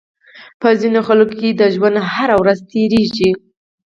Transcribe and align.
په 0.61 0.69
ځينې 0.79 0.99
خلکو 1.07 1.47
د 1.59 1.61
ژوند 1.75 1.95
هره 2.13 2.35
ورځ 2.41 2.59
تېرېږي. 2.71 3.29